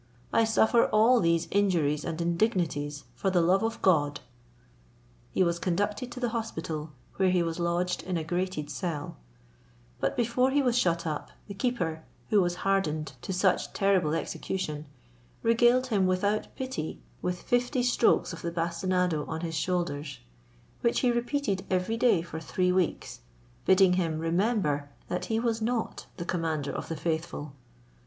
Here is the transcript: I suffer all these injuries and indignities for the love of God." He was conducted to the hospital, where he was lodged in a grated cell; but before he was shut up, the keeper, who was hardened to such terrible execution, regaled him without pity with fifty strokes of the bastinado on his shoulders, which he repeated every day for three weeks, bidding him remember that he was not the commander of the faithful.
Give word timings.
I 0.33 0.45
suffer 0.45 0.85
all 0.87 1.19
these 1.19 1.47
injuries 1.51 2.03
and 2.03 2.19
indignities 2.19 3.03
for 3.13 3.29
the 3.29 3.39
love 3.39 3.61
of 3.61 3.79
God." 3.83 4.21
He 5.29 5.43
was 5.43 5.59
conducted 5.59 6.11
to 6.11 6.19
the 6.19 6.29
hospital, 6.29 6.93
where 7.17 7.29
he 7.29 7.43
was 7.43 7.59
lodged 7.59 8.01
in 8.01 8.17
a 8.17 8.23
grated 8.23 8.71
cell; 8.71 9.17
but 9.99 10.17
before 10.17 10.49
he 10.49 10.63
was 10.63 10.75
shut 10.75 11.05
up, 11.05 11.29
the 11.45 11.53
keeper, 11.53 12.03
who 12.31 12.41
was 12.41 12.55
hardened 12.65 13.13
to 13.21 13.31
such 13.31 13.73
terrible 13.73 14.15
execution, 14.15 14.87
regaled 15.43 15.85
him 15.93 16.07
without 16.07 16.47
pity 16.55 17.03
with 17.21 17.39
fifty 17.39 17.83
strokes 17.83 18.33
of 18.33 18.41
the 18.41 18.49
bastinado 18.51 19.23
on 19.27 19.41
his 19.41 19.53
shoulders, 19.53 20.17
which 20.79 21.01
he 21.01 21.11
repeated 21.11 21.63
every 21.69 21.95
day 21.95 22.23
for 22.23 22.39
three 22.39 22.71
weeks, 22.71 23.19
bidding 23.65 23.93
him 23.93 24.17
remember 24.17 24.89
that 25.09 25.25
he 25.25 25.39
was 25.39 25.61
not 25.61 26.07
the 26.17 26.25
commander 26.25 26.71
of 26.71 26.87
the 26.87 26.97
faithful. 26.97 27.53